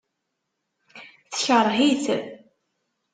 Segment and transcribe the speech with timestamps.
[1.31, 2.05] Tekreh-it.